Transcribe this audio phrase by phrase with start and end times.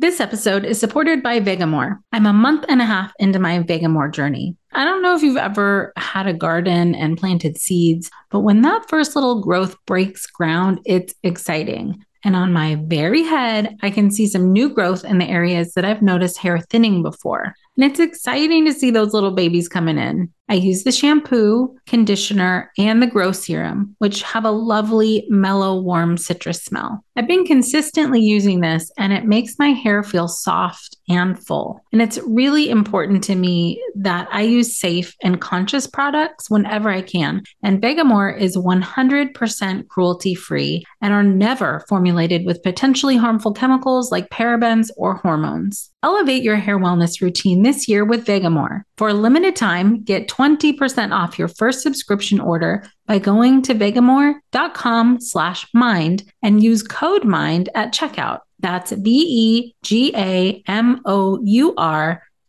[0.00, 1.98] This episode is supported by Vegamour.
[2.10, 4.56] I'm a month and a half into my Vegamour journey.
[4.72, 8.88] I don't know if you've ever had a garden and planted seeds, but when that
[8.88, 12.02] first little growth breaks ground, it's exciting.
[12.24, 15.84] And on my very head, I can see some new growth in the areas that
[15.84, 17.52] I've noticed hair thinning before.
[17.76, 20.32] And it's exciting to see those little babies coming in.
[20.50, 26.16] I use the shampoo, conditioner, and the grow serum, which have a lovely, mellow, warm
[26.16, 27.04] citrus smell.
[27.16, 31.80] I've been consistently using this and it makes my hair feel soft and full.
[31.92, 37.02] And it's really important to me that I use safe and conscious products whenever I
[37.02, 37.42] can.
[37.62, 44.30] And Vegamour is 100% cruelty free and are never formulated with potentially harmful chemicals like
[44.30, 45.90] parabens or hormones.
[46.02, 48.82] Elevate your hair wellness routine this year with Vegamour.
[48.96, 55.20] For a limited time, get 20% off your first subscription order by going to vegamour.com
[55.20, 58.40] slash mind and use code MIND at checkout.
[58.58, 59.72] That's V-E-G-A-M-O-U-R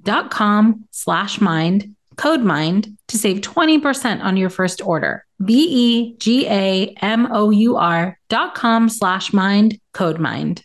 [0.04, 5.25] dot com slash mind, code MIND to save 20% on your first order.
[5.39, 6.17] V-E-G-A-M-O-U-R
[8.30, 10.64] dot com slash mind, code MIND.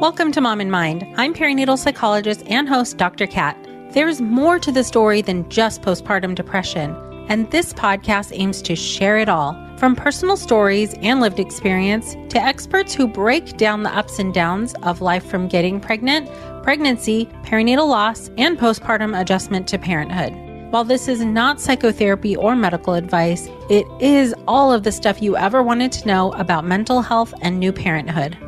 [0.00, 1.04] Welcome to Mom and Mind.
[1.16, 3.26] I'm perinatal psychologist and host Dr.
[3.26, 3.58] Kat.
[3.90, 6.94] There's more to the story than just postpartum depression,
[7.28, 12.40] and this podcast aims to share it all from personal stories and lived experience to
[12.40, 16.30] experts who break down the ups and downs of life from getting pregnant,
[16.62, 20.32] pregnancy, perinatal loss, and postpartum adjustment to parenthood.
[20.70, 25.36] While this is not psychotherapy or medical advice, it is all of the stuff you
[25.36, 28.38] ever wanted to know about mental health and new parenthood.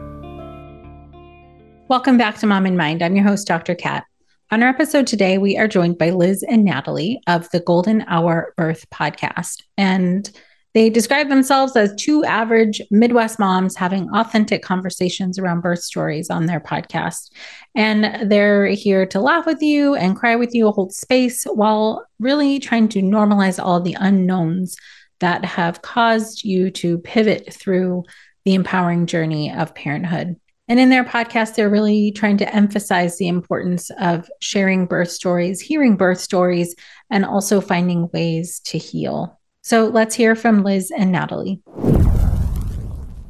[1.91, 3.03] Welcome back to Mom and Mind.
[3.03, 3.75] I'm your host, Dr.
[3.75, 4.05] Kat.
[4.53, 8.55] On our episode today, we are joined by Liz and Natalie of the Golden Hour
[8.57, 9.65] Birth podcast.
[9.77, 10.31] And
[10.73, 16.47] they describe themselves as two average Midwest moms having authentic conversations around birth stories on
[16.47, 17.33] their podcast.
[17.75, 22.61] And they're here to laugh with you and cry with you, hold space while really
[22.61, 24.77] trying to normalize all the unknowns
[25.19, 28.05] that have caused you to pivot through
[28.45, 30.37] the empowering journey of parenthood.
[30.71, 35.61] And in their podcast, they're really trying to emphasize the importance of sharing birth stories,
[35.61, 36.77] hearing birth stories,
[37.11, 39.37] and also finding ways to heal.
[39.63, 41.61] So let's hear from Liz and Natalie.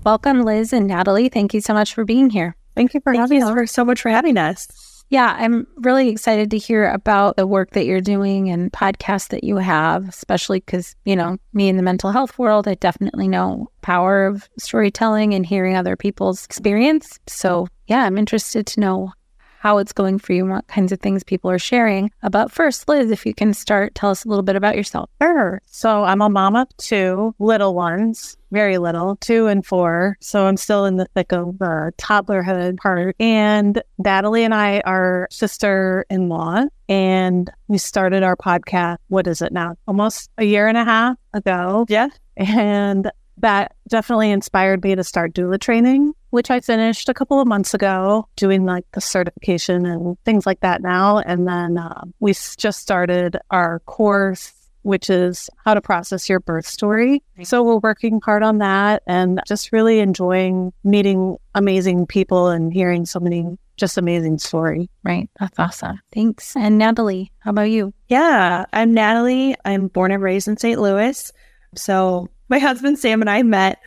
[0.04, 1.30] Welcome, Liz and Natalie.
[1.30, 2.56] Thank you so much for being here.
[2.76, 3.72] Thank you for Thank having you us.
[3.72, 4.89] so much for having us.
[5.10, 9.42] Yeah, I'm really excited to hear about the work that you're doing and podcasts that
[9.42, 13.72] you have, especially because, you know, me in the mental health world, I definitely know
[13.82, 17.18] power of storytelling and hearing other people's experience.
[17.26, 19.12] So, yeah, I'm interested to know
[19.60, 22.10] how it's going for you and what kinds of things people are sharing.
[22.30, 25.10] But first, Liz, if you can start, tell us a little bit about yourself.
[25.20, 25.60] Sure.
[25.66, 30.16] So I'm a mom of two little ones, very little, two and four.
[30.22, 33.16] So I'm still in the thick of the toddlerhood part.
[33.20, 36.64] And Natalie and I are sister in law.
[36.88, 39.76] And we started our podcast, what is it now?
[39.86, 41.84] Almost a year and a half ago.
[41.90, 42.08] Yeah.
[42.38, 47.46] And that definitely inspired me to start doula training, which I finished a couple of
[47.46, 51.18] months ago, doing like the certification and things like that now.
[51.18, 54.52] And then uh, we just started our course,
[54.82, 57.22] which is how to process your birth story.
[57.42, 63.06] So we're working hard on that and just really enjoying meeting amazing people and hearing
[63.06, 64.90] so many just amazing story.
[65.02, 65.28] Right.
[65.40, 65.98] That's awesome.
[66.12, 66.54] Thanks.
[66.54, 67.94] And Natalie, how about you?
[68.08, 69.56] Yeah, I'm Natalie.
[69.64, 70.78] I'm born and raised in St.
[70.78, 71.32] Louis.
[71.74, 73.78] So my husband Sam and I met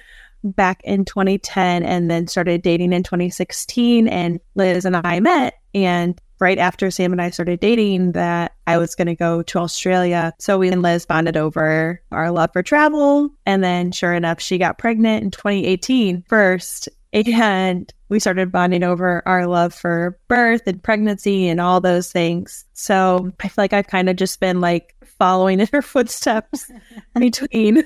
[0.43, 6.19] back in 2010 and then started dating in 2016 and Liz and I met and
[6.39, 10.33] right after Sam and I started dating that I was going to go to Australia.
[10.39, 14.57] So we and Liz bonded over our love for travel and then sure enough she
[14.57, 20.81] got pregnant in 2018 first and we started bonding over our love for birth and
[20.81, 22.65] pregnancy and all those things.
[22.73, 26.71] So I feel like I've kind of just been like following in her footsteps
[27.19, 27.83] between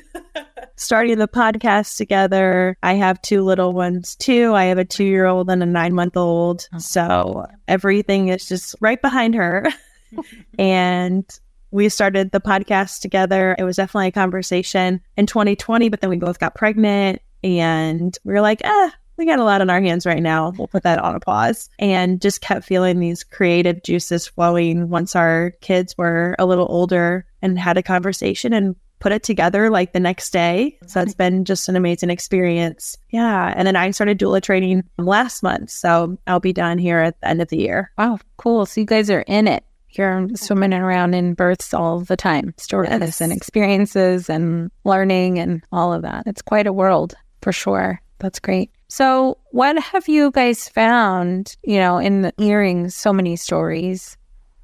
[0.75, 2.77] starting the podcast together.
[2.83, 4.53] I have two little ones too.
[4.53, 6.67] I have a two year old and a nine month old.
[6.73, 6.79] Oh.
[6.79, 9.67] So everything is just right behind her.
[10.59, 11.25] and
[11.71, 13.55] we started the podcast together.
[13.59, 18.33] It was definitely a conversation in 2020, but then we both got pregnant and we
[18.33, 20.51] were like, eh, we got a lot on our hands right now.
[20.57, 25.15] We'll put that on a pause and just kept feeling these creative juices flowing once
[25.15, 29.93] our kids were a little older and had a conversation and put it together like
[29.93, 30.77] the next day.
[30.87, 32.97] So it's been just an amazing experience.
[33.09, 33.53] Yeah.
[33.55, 35.69] And then I started doula training last month.
[35.69, 37.91] So I'll be done here at the end of the year.
[37.97, 38.19] Wow.
[38.37, 38.65] Cool.
[38.65, 39.63] So you guys are in it.
[39.89, 43.21] You're swimming around in births all the time, stories yes.
[43.21, 46.23] and experiences and learning and all of that.
[46.27, 47.15] It's quite a world.
[47.41, 48.01] for sure.
[48.19, 48.71] That's great.
[48.89, 54.17] So, what have you guys found, you know, in the hearing so many stories?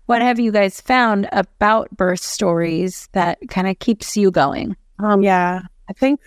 [0.05, 4.75] What have you guys found about birth stories that kind of keeps you going?
[4.99, 6.19] Um, yeah, I think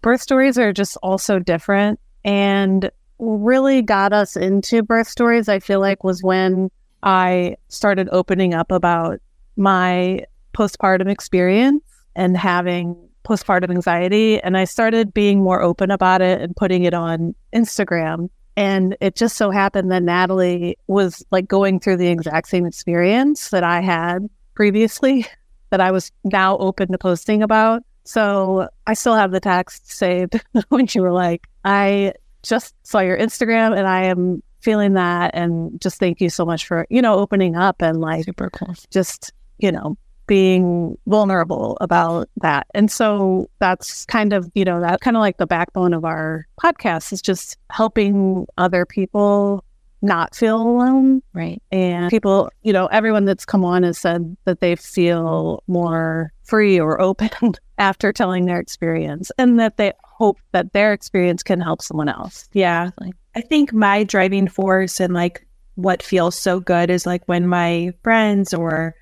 [0.00, 1.98] birth stories are just also different.
[2.24, 6.70] And really got us into birth stories, I feel like, was when
[7.02, 9.20] I started opening up about
[9.56, 10.24] my
[10.54, 11.82] postpartum experience
[12.14, 14.40] and having postpartum anxiety.
[14.40, 18.30] And I started being more open about it and putting it on Instagram.
[18.56, 23.50] And it just so happened that Natalie was like going through the exact same experience
[23.50, 25.26] that I had previously,
[25.70, 27.82] that I was now open to posting about.
[28.04, 33.18] So I still have the text saved when you were like, I just saw your
[33.18, 35.34] Instagram and I am feeling that.
[35.34, 38.74] And just thank you so much for, you know, opening up and like Super cool.
[38.90, 39.96] just, you know,
[40.28, 42.68] being vulnerable about that.
[42.74, 46.46] And so that's kind of, you know, that kind of like the backbone of our
[46.62, 49.64] podcast is just helping other people
[50.00, 51.22] not feel alone.
[51.32, 51.60] Right.
[51.72, 56.78] And people, you know, everyone that's come on has said that they feel more free
[56.78, 61.82] or open after telling their experience and that they hope that their experience can help
[61.82, 62.48] someone else.
[62.52, 62.90] Yeah.
[63.34, 67.92] I think my driving force and like what feels so good is like when my
[68.02, 68.94] friends or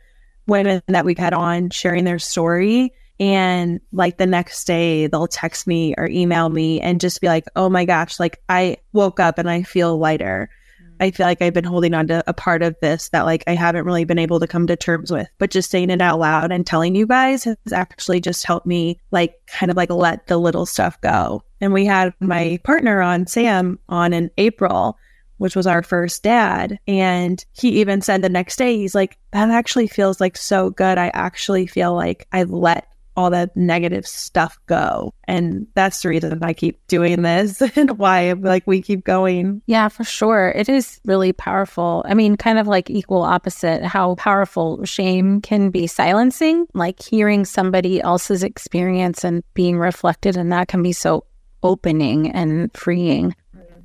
[0.47, 2.93] women that we've had on sharing their story.
[3.19, 7.47] And like the next day they'll text me or email me and just be like
[7.57, 10.51] oh my gosh like i woke up and i feel lighter.
[10.83, 10.97] Mm.
[11.01, 13.55] I feel like i've been holding on to a part of this that like i
[13.55, 15.29] haven't really been able to come to terms with.
[15.39, 19.01] But just saying it out loud and telling you guys has actually just helped me
[19.13, 21.43] like kind of like let the little stuff go.
[21.63, 24.99] And we had my partner on sam on in april
[25.39, 26.79] which was our first dad.
[26.87, 30.99] And he even said the next day, he's like, that actually feels like so good.
[30.99, 35.13] I actually feel like I let all that negative stuff go.
[35.25, 39.63] And that's the reason I keep doing this and why like we keep going.
[39.67, 40.53] Yeah, for sure.
[40.55, 42.05] It is really powerful.
[42.07, 47.45] I mean, kind of like equal opposite how powerful shame can be silencing, like hearing
[47.45, 51.25] somebody else's experience and being reflected and that can be so
[51.63, 53.35] opening and freeing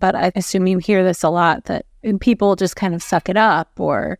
[0.02, 1.86] but I assume you hear this a lot that
[2.20, 4.20] people just kind of suck it up or,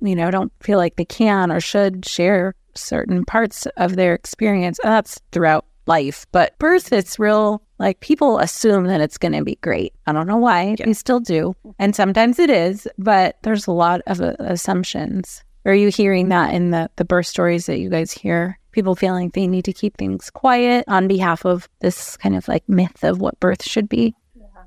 [0.00, 4.78] you know, don't feel like they can or should share certain parts of their experience.
[4.82, 6.26] And that's throughout life.
[6.30, 9.94] But birth, it's real, like people assume that it's going to be great.
[10.06, 10.76] I don't know why.
[10.78, 10.86] Yeah.
[10.86, 11.54] They still do.
[11.78, 15.42] And sometimes it is, but there's a lot of uh, assumptions.
[15.64, 18.60] Are you hearing that in the, the birth stories that you guys hear?
[18.70, 22.68] People feeling they need to keep things quiet on behalf of this kind of like
[22.68, 24.14] myth of what birth should be?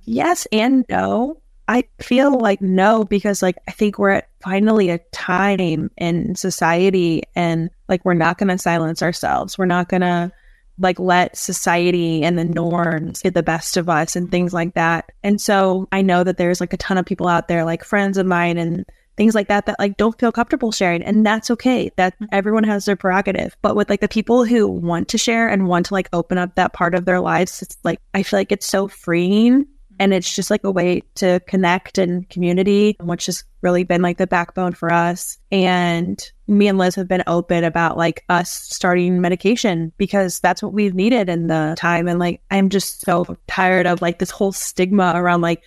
[0.10, 1.42] Yes and no.
[1.68, 7.24] I feel like no, because like I think we're at finally a time in society
[7.36, 9.56] and like we're not going to silence ourselves.
[9.56, 10.32] We're not going to
[10.80, 15.12] like let society and the norms get the best of us and things like that.
[15.24, 18.18] And so I know that there's like a ton of people out there, like friends
[18.18, 18.86] of mine and
[19.16, 21.04] things like that, that like don't feel comfortable sharing.
[21.04, 21.92] And that's okay.
[21.98, 22.26] That mm-hmm.
[22.32, 23.56] everyone has their prerogative.
[23.62, 26.56] But with like the people who want to share and want to like open up
[26.56, 29.68] that part of their lives, it's like I feel like it's so freeing
[30.00, 34.18] and it's just like a way to connect and community, which has really been like
[34.18, 35.38] the backbone for us.
[35.52, 40.74] And me and Liz have been open about like us starting medication because that's what
[40.74, 42.08] we've needed in the time.
[42.08, 45.62] And like, I'm just so tired of like this whole stigma around like,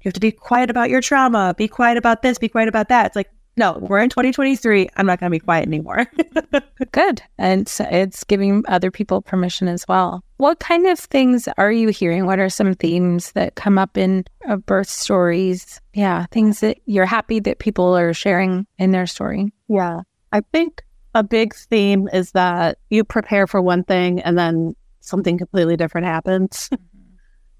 [0.00, 2.88] you have to be quiet about your trauma, be quiet about this, be quiet about
[2.88, 3.06] that.
[3.06, 4.88] It's like, no, we're in 2023.
[4.96, 6.06] I'm not going to be quiet anymore.
[6.92, 7.22] Good.
[7.38, 10.22] And so it's giving other people permission as well.
[10.36, 12.26] What kind of things are you hearing?
[12.26, 15.80] What are some themes that come up in uh, birth stories?
[15.94, 19.50] Yeah, things that you're happy that people are sharing in their story.
[19.68, 20.00] Yeah.
[20.32, 20.82] I think
[21.14, 26.06] a big theme is that you prepare for one thing and then something completely different
[26.06, 26.68] happens.
[26.72, 26.82] Mm-hmm.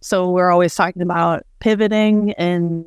[0.03, 2.85] So we're always talking about pivoting and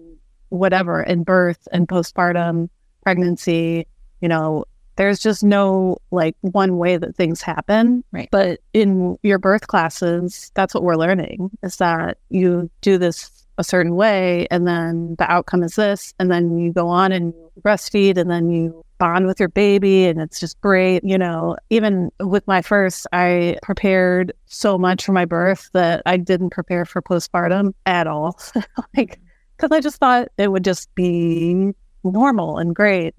[0.50, 2.70] whatever in birth and postpartum
[3.10, 3.88] pregnancy,
[4.22, 4.64] you know,
[4.96, 8.04] there's just no like one way that things happen.
[8.12, 8.30] Right.
[8.32, 13.64] But in your birth classes, that's what we're learning is that you do this a
[13.64, 16.14] certain way and then the outcome is this.
[16.20, 20.22] And then you go on and breastfeed and then you bond with your baby and
[20.22, 21.04] it's just great.
[21.04, 26.18] You know, even with my first, I prepared so much for my birth that I
[26.18, 28.40] didn't prepare for postpartum at all.
[28.96, 29.20] like,
[29.58, 33.14] because I just thought it would just be normal and great.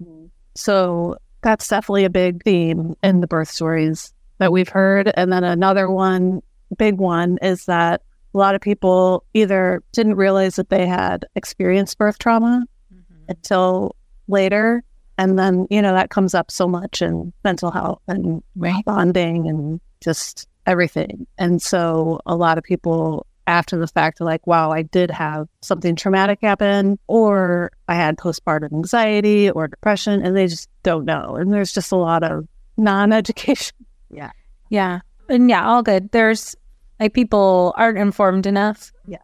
[0.55, 5.11] So that's definitely a big theme in the birth stories that we've heard.
[5.15, 6.41] And then another one,
[6.77, 8.01] big one, is that
[8.33, 13.23] a lot of people either didn't realize that they had experienced birth trauma mm-hmm.
[13.27, 13.95] until
[14.27, 14.83] later.
[15.17, 18.83] And then, you know, that comes up so much in mental health and right.
[18.85, 21.27] bonding and just everything.
[21.37, 25.95] And so a lot of people after the fact, like, wow, I did have something
[25.95, 31.35] traumatic happen, or I had postpartum anxiety or depression, and they just don't know.
[31.35, 33.75] And there's just a lot of non education.
[34.13, 34.31] Yeah.
[34.69, 34.99] Yeah.
[35.29, 36.11] And yeah, all good.
[36.11, 36.53] There's
[36.99, 38.91] like people aren't informed enough.
[39.07, 39.21] Yes.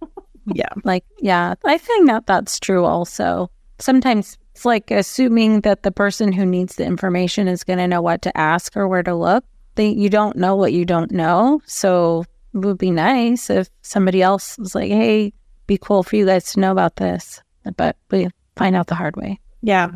[0.54, 0.68] Yeah.
[0.84, 3.50] Like, yeah, I think that that's true also.
[3.80, 8.00] Sometimes it's like assuming that the person who needs the information is going to know
[8.00, 9.44] what to ask or where to look.
[9.74, 11.60] They, you don't know what you don't know.
[11.66, 12.24] So
[12.64, 15.32] would be nice if somebody else was like, hey,
[15.66, 17.42] be cool for you guys to know about this.
[17.76, 19.40] But we find out the hard way.
[19.62, 19.90] Yeah.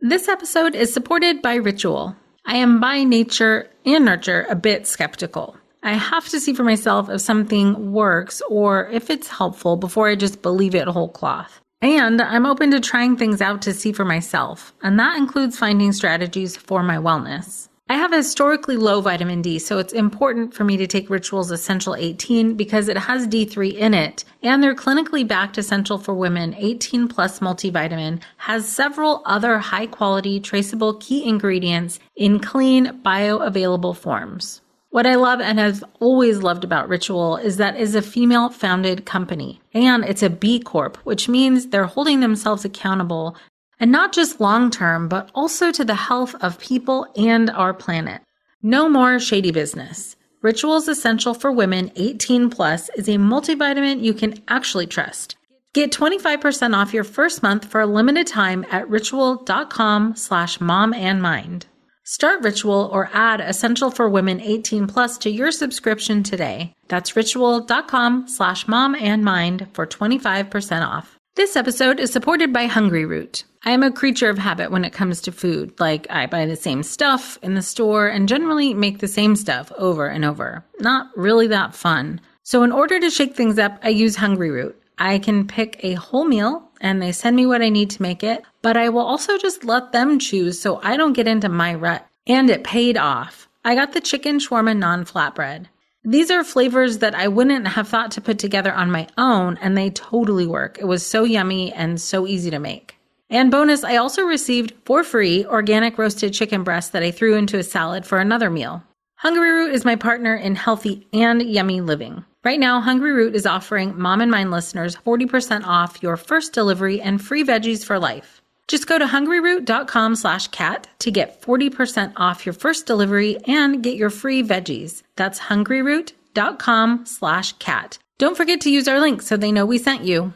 [0.00, 2.16] This episode is supported by Ritual.
[2.44, 5.56] I am by nature and nurture a bit skeptical.
[5.82, 10.16] I have to see for myself if something works or if it's helpful before I
[10.16, 11.60] just believe it whole cloth.
[11.82, 15.92] And I'm open to trying things out to see for myself, and that includes finding
[15.92, 17.68] strategies for my wellness.
[17.86, 21.50] I have a historically low vitamin D, so it's important for me to take Ritual's
[21.50, 26.54] Essential 18 because it has D3 in it, and their clinically backed Essential for Women
[26.54, 34.62] 18 Plus multivitamin has several other high quality, traceable key ingredients in clean, bioavailable forms.
[34.88, 39.04] What I love and have always loved about Ritual is that it's a female founded
[39.04, 43.36] company and it's a B Corp, which means they're holding themselves accountable
[43.84, 48.22] and not just long term, but also to the health of people and our planet.
[48.62, 50.16] No more shady business.
[50.40, 55.36] Rituals Essential for Women 18 Plus is a multivitamin you can actually trust.
[55.74, 61.20] Get 25% off your first month for a limited time at ritual.com slash mom and
[61.20, 61.66] mind.
[62.04, 66.72] Start Ritual or add Essential for Women 18 Plus to your subscription today.
[66.88, 71.18] That's ritual.com slash mom and mind for 25% off.
[71.36, 73.42] This episode is supported by Hungryroot.
[73.42, 75.78] I am a creature of habit when it comes to food.
[75.78, 79.72] Like, I buy the same stuff in the store and generally make the same stuff
[79.78, 80.64] over and over.
[80.80, 82.20] Not really that fun.
[82.42, 84.74] So, in order to shake things up, I use Hungryroot.
[84.98, 88.22] I can pick a whole meal and they send me what I need to make
[88.22, 91.74] it, but I will also just let them choose so I don't get into my
[91.74, 92.06] rut.
[92.26, 93.48] And it paid off.
[93.64, 95.66] I got the chicken shawarma naan flatbread.
[96.04, 99.74] These are flavors that I wouldn't have thought to put together on my own, and
[99.74, 100.78] they totally work.
[100.78, 102.96] It was so yummy and so easy to make.
[103.30, 107.58] And bonus, I also received for free organic roasted chicken breast that I threw into
[107.58, 108.82] a salad for another meal.
[109.22, 112.24] Hungryroot is my partner in healthy and yummy living.
[112.44, 117.22] Right now, Hungryroot is offering Mom and Mind listeners 40% off your first delivery and
[117.22, 118.42] free veggies for life.
[118.68, 123.96] Just go to hungryroot.com slash cat to get 40% off your first delivery and get
[123.96, 125.02] your free veggies.
[125.16, 127.98] That's hungryroot.com slash cat.
[128.18, 130.32] Don't forget to use our link so they know we sent you.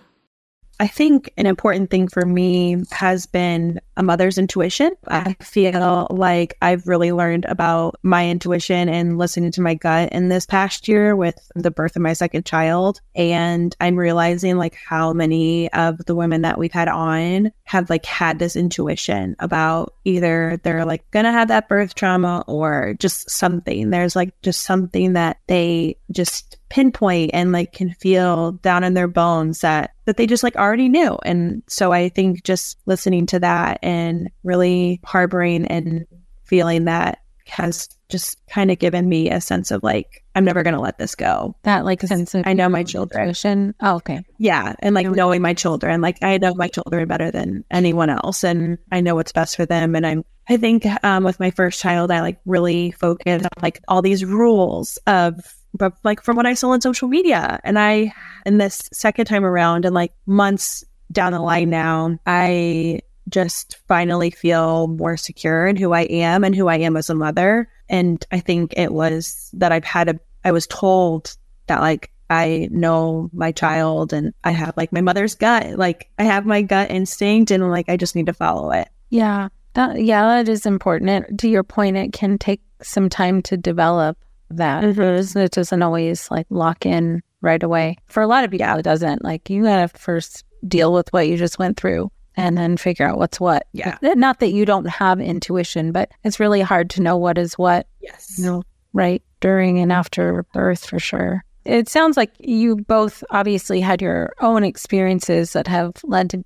[0.81, 4.93] I think an important thing for me has been a mother's intuition.
[5.09, 10.29] I feel like I've really learned about my intuition and listening to my gut in
[10.29, 13.01] this past year with the birth of my second child.
[13.17, 18.07] And I'm realizing like how many of the women that we've had on have like
[18.07, 23.91] had this intuition about either they're like gonna have that birth trauma or just something.
[23.91, 29.09] There's like just something that they just pinpoint and like can feel down in their
[29.09, 31.19] bones that that they just like already knew.
[31.25, 36.07] And so I think just listening to that and really harboring and
[36.45, 40.75] feeling that has just kind of given me a sense of like I'm never going
[40.75, 41.55] to let this go.
[41.65, 43.23] That like sense of I know my children.
[43.23, 43.75] intuition.
[43.81, 44.23] Oh, okay.
[44.39, 48.45] Yeah, and like knowing my children, like I know my children better than anyone else,
[48.45, 49.95] and I know what's best for them.
[49.95, 53.81] And I'm, I think, um, with my first child, I like really focused on like
[53.89, 55.35] all these rules of,
[55.75, 58.13] but like from what I saw on social media, and I,
[58.47, 64.31] in this second time around, and like months down the line now, I just finally
[64.31, 67.69] feel more secure in who I am and who I am as a mother.
[67.89, 72.69] And I think it was that I've had a, I was told that like I
[72.71, 75.79] know my child and I have like my mother's gut.
[75.79, 78.89] Like I have my gut instinct and like I just need to follow it.
[79.11, 79.49] Yeah.
[79.75, 81.11] That yeah, that is important.
[81.11, 84.19] It, to your point, it can take some time to develop
[84.51, 84.83] that.
[84.85, 85.39] Mm-hmm.
[85.39, 87.97] It doesn't always like lock in right away.
[88.07, 88.77] For a lot of people, yeah.
[88.77, 89.25] it doesn't.
[89.25, 93.19] Like you gotta first deal with what you just went through and then figure out
[93.19, 93.67] what's what.
[93.73, 93.99] Yeah.
[94.03, 97.55] Eh, not that you don't have intuition, but it's really hard to know what is
[97.59, 98.37] what, Yes.
[98.39, 101.45] you know, right during and after birth for sure.
[101.65, 106.45] It sounds like you both obviously had your own experiences that have led to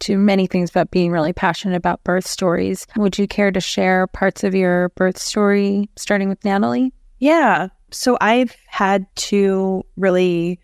[0.00, 2.86] to many things but being really passionate about birth stories.
[2.96, 6.92] Would you care to share parts of your birth story starting with Natalie?
[7.20, 7.68] Yeah.
[7.90, 10.58] So I've had two really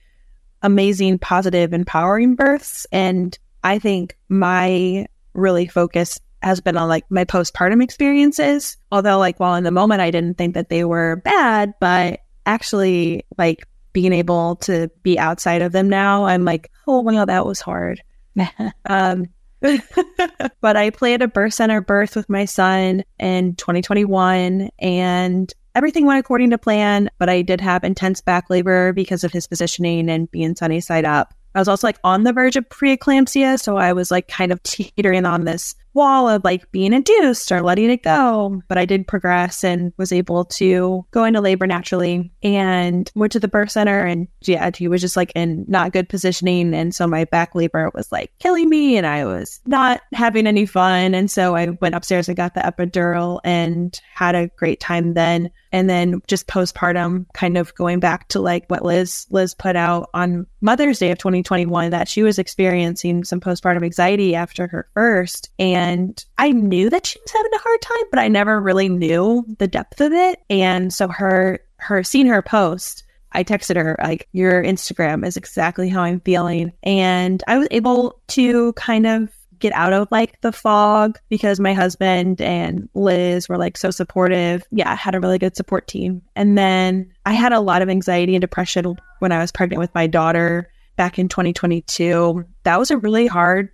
[0.62, 2.86] amazing, positive, empowering births.
[2.92, 8.76] And I think my really focus has been on like my postpartum experiences.
[8.90, 13.24] Although, like, while in the moment I didn't think that they were bad, but actually,
[13.38, 17.60] like, being able to be outside of them now, I'm like, oh wow, that was
[17.60, 18.02] hard.
[18.86, 19.26] um,
[19.60, 26.18] but I planned a birth center birth with my son in 2021 and everything went
[26.18, 30.30] according to plan, but I did have intense back labor because of his positioning and
[30.30, 31.34] being sunny side up.
[31.54, 33.60] I was also like on the verge of preeclampsia.
[33.60, 37.62] So I was like kind of teetering on this wall of like being induced or
[37.62, 38.62] letting it go.
[38.68, 43.40] But I did progress and was able to go into labor naturally and went to
[43.40, 44.04] the birth center.
[44.04, 46.74] And yeah, he was just like in not good positioning.
[46.74, 50.66] And so my back labor was like killing me and I was not having any
[50.66, 51.14] fun.
[51.14, 55.50] And so I went upstairs and got the epidural and had a great time then.
[55.72, 60.10] And then just postpartum, kind of going back to like what Liz Liz put out
[60.14, 65.50] on Mother's Day of 2021 that she was experiencing some postpartum anxiety after her first.
[65.60, 68.90] And and I knew that she was having a hard time, but I never really
[68.90, 70.40] knew the depth of it.
[70.50, 75.88] And so her her seeing her post, I texted her like your Instagram is exactly
[75.88, 76.72] how I'm feeling.
[76.82, 81.72] And I was able to kind of get out of like the fog because my
[81.72, 84.62] husband and Liz were like so supportive.
[84.70, 86.20] Yeah, I had a really good support team.
[86.36, 89.94] And then I had a lot of anxiety and depression when I was pregnant with
[89.94, 92.44] my daughter back in 2022.
[92.64, 93.70] That was a really hard,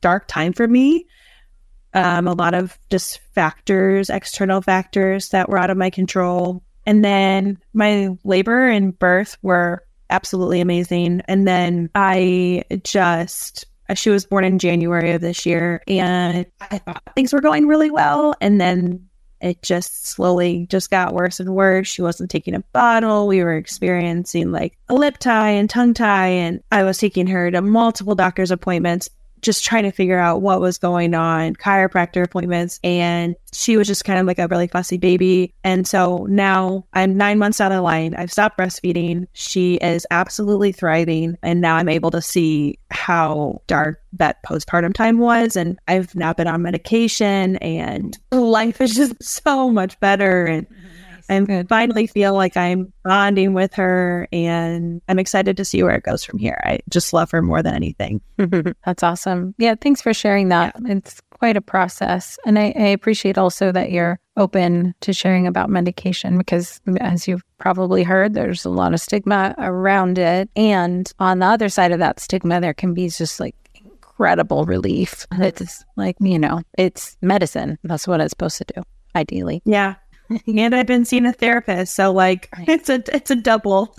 [0.00, 1.06] dark time for me
[1.94, 6.62] um, a lot of just factors, external factors that were out of my control.
[6.86, 11.22] And then my labor and birth were absolutely amazing.
[11.28, 17.02] And then I just, she was born in January of this year, and I thought
[17.14, 18.34] things were going really well.
[18.40, 19.06] And then
[19.40, 21.86] it just slowly just got worse and worse.
[21.86, 23.26] She wasn't taking a bottle.
[23.26, 26.28] We were experiencing like a lip tie and tongue tie.
[26.28, 29.08] And I was taking her to multiple doctor's appointments
[29.42, 32.80] just trying to figure out what was going on, chiropractor appointments.
[32.82, 35.54] And she was just kind of like a really fussy baby.
[35.64, 38.14] And so now I'm nine months down the line.
[38.14, 39.26] I've stopped breastfeeding.
[39.32, 41.36] She is absolutely thriving.
[41.42, 45.56] And now I'm able to see how dark that postpartum time was.
[45.56, 50.44] And I've now been on medication and life is just so much better.
[50.44, 50.97] And mm-hmm.
[51.28, 56.04] I finally feel like I'm bonding with her and I'm excited to see where it
[56.04, 56.60] goes from here.
[56.64, 58.20] I just love her more than anything.
[58.84, 59.54] That's awesome.
[59.58, 60.74] Yeah, thanks for sharing that.
[60.84, 60.96] Yeah.
[60.96, 62.38] It's quite a process.
[62.44, 67.28] And I, I, appreciate also that you're open to sharing about medication because, mm, as
[67.28, 70.50] you've probably heard, there's a lot of stigma around it.
[70.56, 75.26] And on the other side of that stigma, there can be just like incredible relief.
[75.32, 77.78] It's like, you know, it's medicine.
[77.84, 78.82] That's what it's supposed to do,
[79.14, 79.62] ideally.
[79.64, 79.94] Yeah.
[80.46, 82.68] and I've been seeing a therapist, so like right.
[82.68, 83.94] it's a it's a double.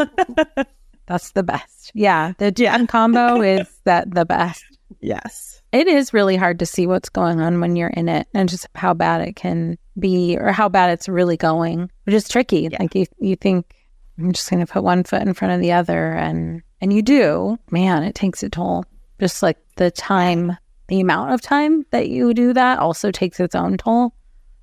[1.07, 1.91] That's the best.
[1.95, 4.63] Yeah, the gem combo is that the best.
[5.01, 5.61] Yes.
[5.71, 8.67] It is really hard to see what's going on when you're in it and just
[8.75, 12.69] how bad it can be or how bad it's really going, which is tricky.
[12.71, 12.77] Yeah.
[12.79, 13.75] Like you you think
[14.17, 17.01] I'm just going to put one foot in front of the other and and you
[17.01, 17.57] do.
[17.71, 18.85] Man, it takes a toll.
[19.19, 20.55] Just like the time,
[20.87, 24.13] the amount of time that you do that also takes its own toll.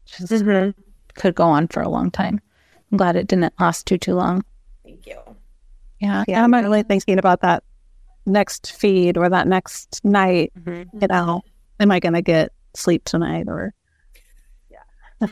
[0.06, 0.80] Just, mm-hmm
[1.16, 2.40] could go on for a long time.
[2.90, 4.44] I'm glad it didn't last too too long.
[4.84, 5.18] Thank you.
[6.00, 6.44] Yeah, yeah.
[6.44, 7.64] I'm really thinking about that
[8.26, 10.52] next feed or that next night.
[10.58, 10.98] Mm-hmm.
[11.00, 11.42] You know,
[11.80, 13.72] am I going to get sleep tonight or?
[14.70, 15.28] Yeah,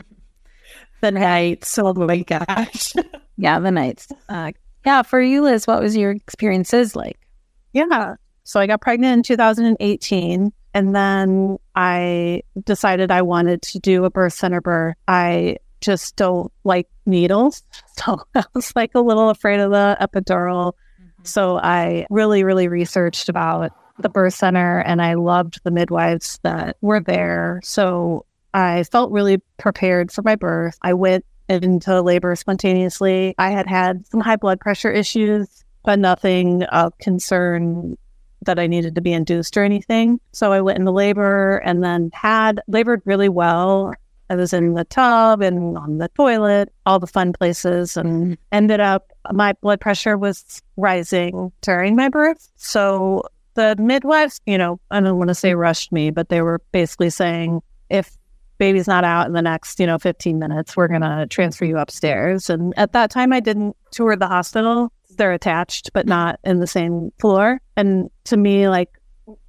[1.00, 1.78] the nights.
[1.78, 2.94] Oh my gosh.
[3.36, 4.08] yeah, the nights.
[4.28, 4.52] Uh,
[4.84, 7.18] yeah, for you, Liz, what was your experiences like?
[7.72, 10.52] Yeah, so I got pregnant in 2018.
[10.74, 14.96] And then I decided I wanted to do a birth center birth.
[15.06, 17.62] I just don't like needles.
[17.96, 20.72] So I was like a little afraid of the epidural.
[21.00, 21.24] Mm-hmm.
[21.24, 26.76] So I really, really researched about the birth center and I loved the midwives that
[26.80, 27.60] were there.
[27.62, 30.76] So I felt really prepared for my birth.
[30.82, 33.34] I went into labor spontaneously.
[33.38, 37.96] I had had some high blood pressure issues, but nothing of concern
[38.42, 40.20] that I needed to be induced or anything.
[40.32, 43.94] So I went into labor and then had labored really well.
[44.30, 48.32] I was in the tub and on the toilet, all the fun places, and mm-hmm.
[48.52, 52.50] ended up my blood pressure was rising during my birth.
[52.56, 53.22] So
[53.54, 57.10] the midwives, you know, I don't want to say rushed me, but they were basically
[57.10, 58.16] saying if
[58.58, 61.78] baby's not out in the next, you know, 15 minutes, we're going to transfer you
[61.78, 62.48] upstairs.
[62.48, 64.92] And at that time, I didn't tour the hospital.
[65.16, 67.60] They're attached, but not in the same floor.
[67.76, 68.90] And to me, like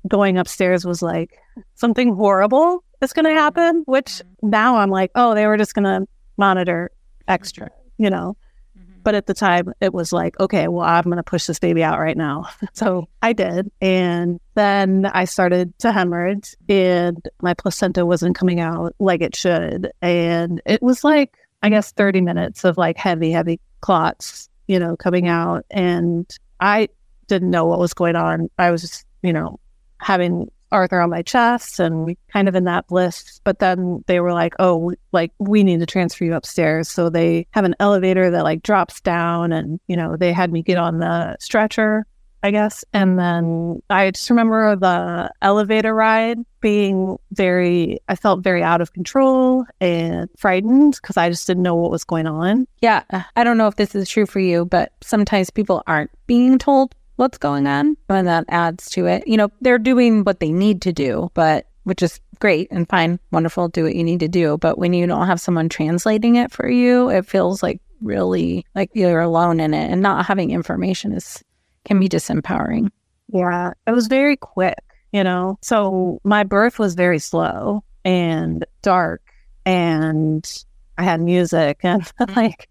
[0.08, 1.38] going upstairs was like
[1.76, 4.50] something horrible is going to happen, which mm-hmm.
[4.50, 6.92] now I'm like, oh, they were just going to monitor
[7.28, 8.38] extra, you know.
[8.78, 9.02] Mm-hmm.
[9.04, 11.84] But at the time, it was like, okay, well, I'm going to push this baby
[11.84, 12.50] out right now.
[12.74, 13.72] so I did.
[13.82, 19.92] And then I started to hemorrhage, and my placenta wasn't coming out like it should.
[20.02, 24.96] And it was like, I guess, 30 minutes of like heavy, heavy clots you know,
[24.96, 25.66] coming out.
[25.72, 26.30] And
[26.60, 26.90] I
[27.28, 28.50] didn't know what was going on.
[28.58, 29.60] I was just, you know,
[30.00, 33.40] having Arthur on my chest and kind of in that bliss.
[33.44, 36.90] But then they were like, oh, like we need to transfer you upstairs.
[36.90, 40.62] So they have an elevator that like drops down and, you know, they had me
[40.62, 42.06] get on the stretcher,
[42.44, 42.86] I guess.
[42.94, 48.94] And then I just remember the elevator ride being very, I felt very out of
[48.94, 52.68] control and frightened because I just didn't know what was going on.
[52.82, 53.04] Yeah.
[53.36, 56.94] I don't know if this is true for you, but sometimes people aren't being told
[57.16, 59.28] what's going on and that adds to it.
[59.28, 63.20] You know they're doing what they need to do but which is great and fine
[63.32, 64.58] wonderful do what you need to do.
[64.58, 68.90] But when you don't have someone translating it for you it feels like really like
[68.94, 71.44] you're alone in it and not having information is
[71.86, 72.90] can be disempowering.
[73.30, 74.80] Yeah it was very quick
[75.12, 75.58] you know?
[75.62, 79.22] So my birth was very slow and dark
[79.66, 80.64] and
[80.98, 82.70] i had music and like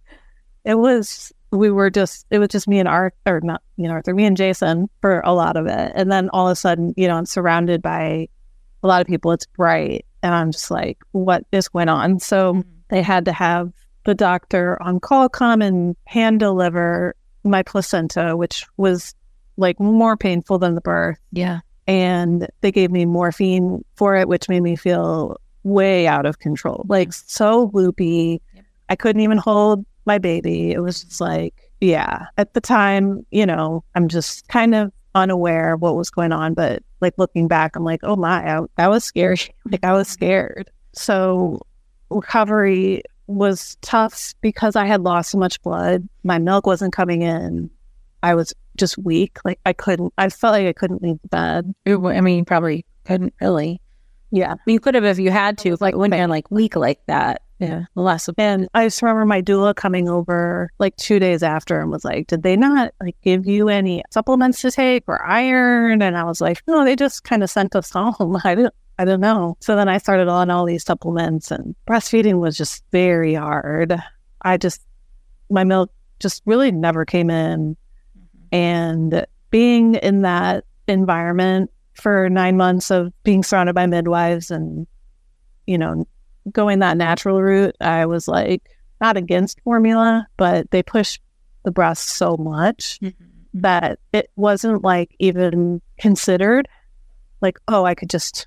[0.64, 3.92] it was we were just it was just me and Arthur or not me and
[3.92, 5.92] Arthur, me and Jason for a lot of it.
[5.94, 8.28] And then all of a sudden, you know, I'm surrounded by
[8.82, 9.32] a lot of people.
[9.32, 10.06] It's bright.
[10.22, 12.18] And I'm just like, what what is going on?
[12.20, 12.70] So mm-hmm.
[12.88, 13.72] they had to have
[14.04, 19.14] the doctor on call come and hand deliver my placenta, which was
[19.56, 21.18] like more painful than the birth.
[21.32, 21.60] Yeah.
[21.86, 26.84] And they gave me morphine for it, which made me feel way out of control,
[26.88, 28.40] like so loopy.
[28.54, 28.64] Yep.
[28.88, 30.72] I couldn't even hold my baby.
[30.72, 35.74] It was just like, yeah, at the time, you know, I'm just kind of unaware
[35.74, 36.54] of what was going on.
[36.54, 39.38] But like looking back, I'm like, oh my, I, that was scary.
[39.70, 40.70] like I was scared.
[40.92, 41.60] So
[42.10, 46.08] recovery was tough because I had lost so much blood.
[46.24, 47.70] My milk wasn't coming in.
[48.22, 49.38] I was just weak.
[49.44, 51.74] Like I couldn't, I felt like I couldn't leave the bed.
[51.86, 53.80] I mean, probably couldn't really.
[54.30, 54.54] Yeah.
[54.66, 57.42] You could have if you had to, like when you're like weak like that.
[57.64, 61.81] Yeah, less of And I just remember my doula coming over like two days after
[61.81, 66.03] and was like, "Did they not like give you any supplements to take or iron?"
[66.03, 68.40] And I was like, "No, they just kind of sent us home.
[68.44, 72.40] I didn't, I don't know." So then I started on all these supplements, and breastfeeding
[72.40, 74.00] was just very hard.
[74.42, 74.83] I just
[75.50, 77.77] my milk just really never came in,
[78.16, 78.55] mm-hmm.
[78.57, 84.87] and being in that environment for nine months of being surrounded by midwives and
[85.66, 86.05] you know
[86.52, 88.62] going that natural route, I was like
[89.00, 91.18] not against formula, but they push
[91.64, 93.24] the breast so much mm-hmm.
[93.54, 96.68] that it wasn't like even considered
[97.40, 98.46] like, oh, I could just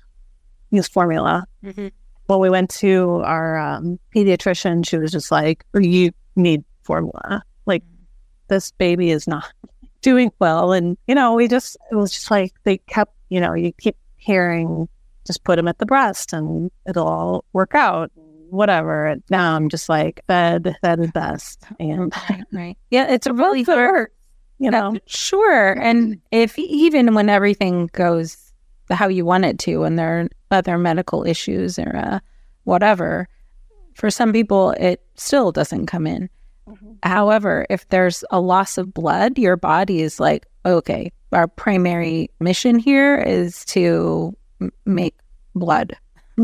[0.70, 1.46] use formula.
[1.64, 1.88] Mm-hmm.
[2.26, 7.42] When we went to our um, pediatrician, she was just like, you need formula.
[7.66, 8.04] Like, mm-hmm.
[8.48, 9.50] this baby is not
[10.02, 10.72] doing well.
[10.72, 13.96] And, you know, we just, it was just like they kept, you know, you keep
[14.16, 14.88] hearing
[15.28, 18.10] just put them at the breast and it'll all work out
[18.50, 19.06] whatever.
[19.06, 21.64] And now I'm just like fed, fed is best.
[21.78, 22.78] And right, right.
[22.90, 24.10] Yeah, it's a really hard,
[24.58, 24.96] you know.
[25.06, 25.72] Sure.
[25.72, 28.52] And if even when everything goes
[28.90, 32.18] how you want it to and there are other medical issues or uh,
[32.64, 33.28] whatever,
[33.94, 36.28] for some people it still doesn't come in.
[36.66, 36.92] Mm-hmm.
[37.02, 42.78] However, if there's a loss of blood, your body is like, okay, our primary mission
[42.78, 44.36] here is to
[44.84, 45.16] make
[45.54, 45.96] blood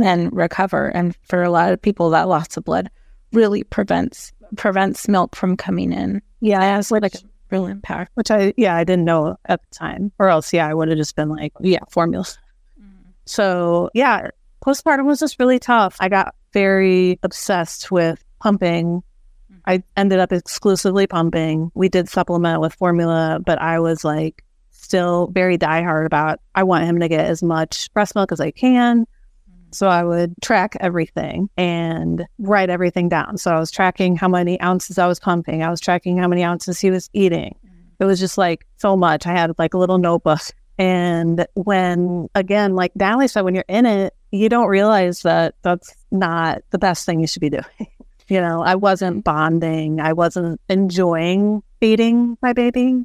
[0.03, 0.89] and recover.
[0.89, 2.91] And for a lot of people, that loss of blood
[3.33, 6.23] really prevents prevents milk from coming in.
[6.41, 7.19] Yeah, it has like a
[7.51, 8.13] real impact.
[8.15, 10.99] Which I yeah I didn't know at the time, or else yeah I would have
[10.99, 12.25] just been like yeah formula.
[12.25, 13.11] Mm-hmm.
[13.27, 14.31] So yeah,
[14.65, 15.97] postpartum was just really tough.
[16.01, 19.03] I got very obsessed with pumping.
[19.51, 19.59] Mm-hmm.
[19.67, 21.71] I ended up exclusively pumping.
[21.75, 24.45] We did supplement with formula, but I was like
[24.85, 28.51] still very diehard about I want him to get as much breast milk as I
[28.51, 29.01] can.
[29.01, 29.73] Mm-hmm.
[29.73, 33.39] So I would track everything and write everything down.
[33.39, 35.63] So I was tracking how many ounces I was pumping.
[35.63, 37.57] I was tracking how many ounces he was eating.
[37.67, 38.03] Mm-hmm.
[38.03, 39.27] It was just like so much.
[39.27, 40.41] I had like a little notebook.
[40.77, 45.95] And when, again, like Natalie said, when you're in it, you don't realize that that's
[46.11, 47.65] not the best thing you should be doing.
[48.29, 50.01] you know, I wasn't bonding.
[50.01, 53.05] I wasn't enjoying feeding my baby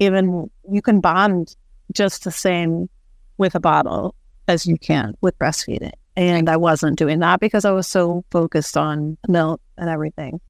[0.00, 1.54] even you can bond
[1.92, 2.88] just the same
[3.38, 4.16] with a bottle
[4.48, 5.92] as you can with breastfeeding.
[6.16, 10.40] And I wasn't doing that because I was so focused on milk and everything.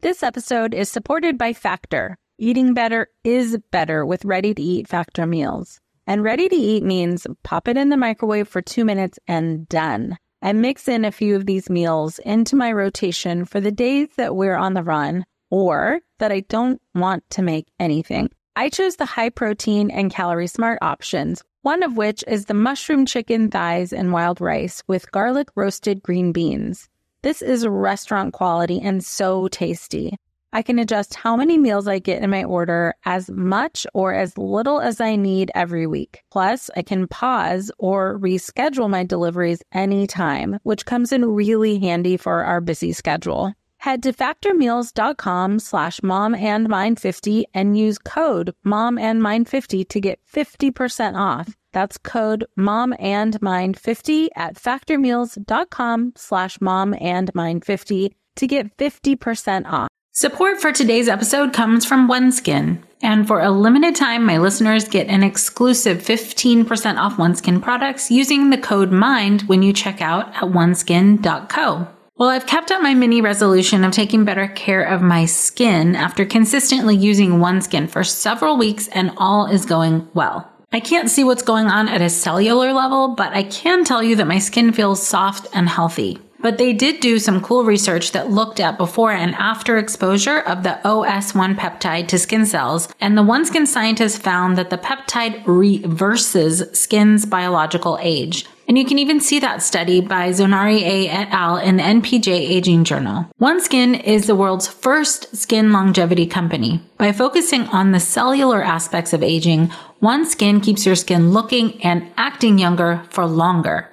[0.00, 2.16] This episode is supported by Factor.
[2.38, 5.80] Eating better is better with ready to eat Factor meals.
[6.06, 10.16] And ready to eat means pop it in the microwave for two minutes and done.
[10.40, 14.36] I mix in a few of these meals into my rotation for the days that
[14.36, 18.30] we're on the run or that I don't want to make anything.
[18.58, 23.06] I chose the high protein and calorie smart options, one of which is the mushroom
[23.06, 26.88] chicken thighs and wild rice with garlic roasted green beans.
[27.22, 30.16] This is restaurant quality and so tasty.
[30.52, 34.36] I can adjust how many meals I get in my order as much or as
[34.36, 36.24] little as I need every week.
[36.32, 42.42] Plus, I can pause or reschedule my deliveries anytime, which comes in really handy for
[42.42, 43.52] our busy schedule.
[43.88, 49.82] Head to factormeals.com slash mom and mind 50 and use code mom and mind 50
[49.86, 51.56] to get 50% off.
[51.72, 58.76] That's code mom and mind 50 at factormeals.com slash mom and mind 50 to get
[58.76, 59.88] 50% off.
[60.12, 62.82] Support for today's episode comes from OneSkin.
[63.00, 68.50] And for a limited time, my listeners get an exclusive 15% off OneSkin products using
[68.50, 71.88] the code MIND when you check out at oneskin.co.
[72.18, 76.26] Well, I've kept up my mini resolution of taking better care of my skin after
[76.26, 80.50] consistently using OneSkin for several weeks and all is going well.
[80.72, 84.16] I can't see what's going on at a cellular level, but I can tell you
[84.16, 86.18] that my skin feels soft and healthy.
[86.40, 90.62] But they did do some cool research that looked at before and after exposure of
[90.62, 96.62] the OS1 peptide to skin cells, and the OneSkin scientists found that the peptide reverses
[96.78, 98.46] skin's biological age.
[98.68, 101.56] And you can even see that study by Zonari A et al.
[101.56, 103.26] in the NPJ Aging Journal.
[103.40, 106.82] OneSkin is the world's first skin longevity company.
[106.98, 109.72] By focusing on the cellular aspects of aging,
[110.02, 113.88] OneSkin keeps your skin looking and acting younger for longer.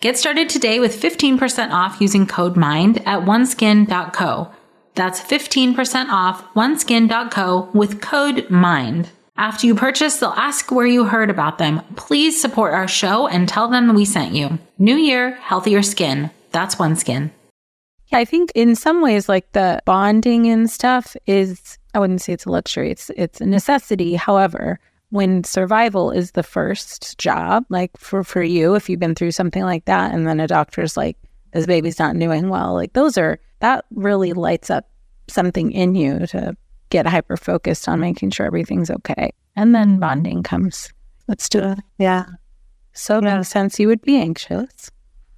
[0.00, 4.50] Get started today with 15% off using code MIND at oneskin.co.
[4.94, 9.10] That's 15% off oneskin.co with code MIND.
[9.36, 11.82] After you purchase, they'll ask where you heard about them.
[11.96, 14.58] Please support our show and tell them we sent you.
[14.78, 16.30] New year, healthier skin.
[16.50, 17.30] That's OneSkin.
[18.06, 22.32] Yeah, I think in some ways, like the bonding and stuff is, I wouldn't say
[22.32, 24.14] it's a luxury, it's, it's a necessity.
[24.14, 29.32] However, when survival is the first job, like for, for you, if you've been through
[29.32, 31.16] something like that, and then a doctor's like,
[31.52, 34.88] this baby's not doing well, like those are, that really lights up
[35.28, 36.56] something in you to
[36.90, 39.32] get hyper focused on making sure everything's okay.
[39.56, 40.92] And then bonding comes.
[41.28, 41.78] Let's do it.
[41.98, 42.24] Yeah.
[42.92, 43.36] So, Yeah.
[43.36, 44.90] no sense you would be anxious.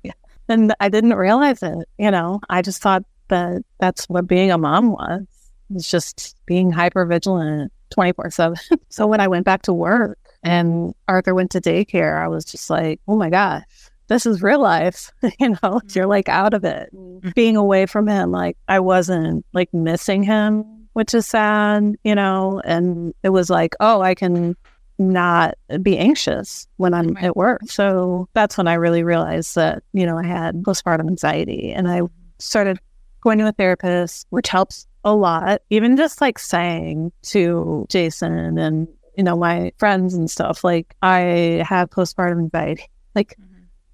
[0.02, 0.12] Yeah.
[0.48, 1.88] And I didn't realize it.
[1.98, 5.26] You know, I just thought that that's what being a mom was.
[5.74, 8.58] It's just being hyper vigilant 24 7.
[8.88, 12.68] So when I went back to work and Arthur went to daycare, I was just
[12.68, 13.62] like, oh my gosh,
[14.08, 15.10] this is real life.
[15.40, 15.88] you know, mm-hmm.
[15.94, 16.90] you're like out of it.
[16.94, 17.30] Mm-hmm.
[17.34, 22.60] Being away from him, like I wasn't like missing him, which is sad, you know,
[22.64, 24.56] and it was like, oh, I can
[24.98, 27.24] not be anxious when I'm Right.
[27.24, 27.62] at work.
[27.66, 32.00] So that's when I really realized that, you know, I had postpartum anxiety and I
[32.00, 32.14] mm-hmm.
[32.38, 32.78] started
[33.20, 35.62] going to a therapist, which helps a lot.
[35.70, 41.64] Even just like saying to Jason and, you know, my friends and stuff, like, I
[41.66, 42.84] have postpartum anxiety.
[43.14, 43.36] Like,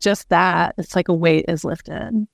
[0.01, 2.27] just that, it's like a weight is lifted.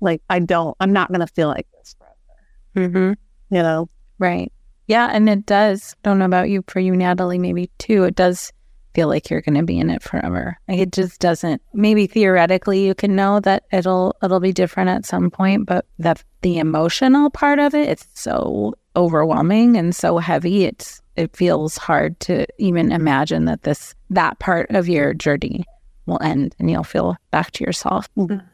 [0.00, 3.54] Like, I don't, I'm not going to feel like this forever, Mm-hmm.
[3.56, 3.88] you know?
[4.18, 4.52] Right.
[4.86, 5.08] Yeah.
[5.12, 8.52] And it does, don't know about you, for you, Natalie, maybe too, it does
[8.94, 10.58] feel like you're going to be in it forever.
[10.68, 15.06] Like it just doesn't, maybe theoretically you can know that it'll, it'll be different at
[15.06, 20.64] some point, but that the emotional part of it, it's so overwhelming and so heavy.
[20.64, 25.64] It's, it feels hard to even imagine that this, that part of your journey
[26.06, 28.08] will end and you'll feel back to yourself.
[28.16, 28.46] Mm-hmm.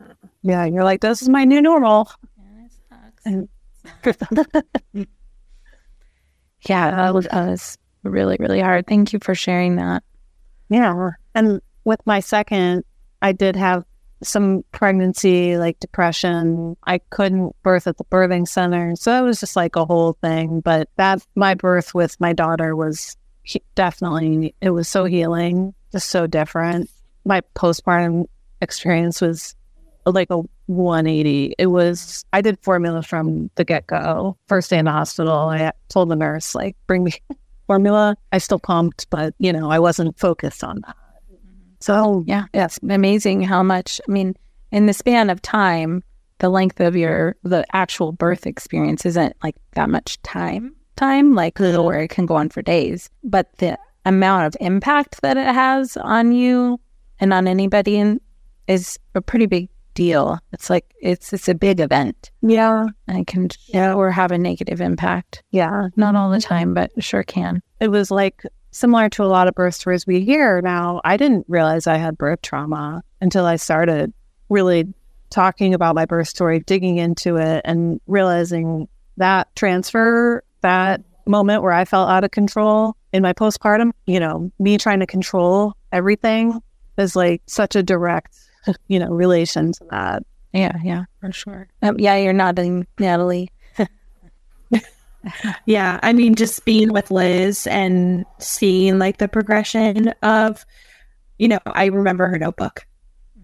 [0.42, 0.64] Yeah.
[0.64, 2.10] You're like, this is my new normal.
[3.24, 3.48] And
[6.68, 8.86] Yeah, that was, that was really, really hard.
[8.86, 10.02] Thank you for sharing that.
[10.68, 11.10] Yeah.
[11.34, 12.84] And with my second,
[13.22, 13.84] I did have
[14.22, 16.76] some pregnancy, like depression.
[16.86, 18.96] I couldn't birth at the birthing center.
[18.96, 20.60] So it was just like a whole thing.
[20.60, 26.08] But that, my birth with my daughter was he- definitely, it was so healing, just
[26.08, 26.90] so different.
[27.24, 28.24] My postpartum
[28.60, 29.54] experience was
[30.06, 31.54] like a 180.
[31.58, 34.36] It was, I did formula from the get go.
[34.46, 37.12] First day in the hospital, I told the nurse, like, bring me
[37.66, 38.16] formula.
[38.32, 40.96] I still pumped, but you know, I wasn't focused on that.
[41.80, 44.34] So Yeah, it's amazing how much, I mean,
[44.72, 46.02] in the span of time,
[46.38, 51.54] the length of your, the actual birth experience isn't like that much time, time, like
[51.54, 51.82] mm-hmm.
[51.82, 53.10] where it can go on for days.
[53.24, 56.80] But the amount of impact that it has on you
[57.20, 58.20] and on anybody in,
[58.66, 60.38] is a pretty big deal.
[60.52, 64.38] It's like, it's, it's a big event yeah, and it can, yeah, or have a
[64.38, 65.42] negative impact.
[65.50, 67.60] yeah, Not all the time, but sure can.
[67.80, 71.00] it was like similar to a lot of birth stories we hear now.
[71.04, 74.12] I didn't realize I had birth trauma until I started
[74.50, 74.86] really
[75.30, 81.72] talking about my birth story, digging into it, and realizing that transfer, that moment where
[81.72, 86.60] I felt out of control in my postpartum, you know, me trying to control everything
[86.98, 88.36] is like such a direct,
[88.88, 90.22] you know, relation to that.
[90.52, 91.68] Yeah, yeah, for sure.
[91.82, 93.50] Um, yeah, you're nodding, Natalie.
[95.66, 96.00] yeah.
[96.02, 100.64] I mean, just being with Liz and seeing like the progression of,
[101.38, 102.86] you know, I remember her notebook.